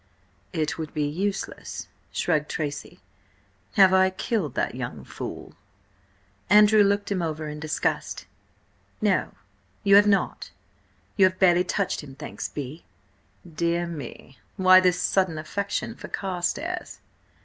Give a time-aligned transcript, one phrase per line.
[0.51, 2.99] "It would be useless," shrugged Tracy.
[3.73, 5.53] "Have I killed that young fool?"
[6.49, 8.25] Andrew looked him over in disgust.
[8.99, 9.33] "No,
[9.83, 10.49] you have not.
[11.17, 12.83] You have barely touched him, thanks be."
[13.47, 14.39] "Dear me!
[14.57, 16.97] Why this sudden affection for Carstares?"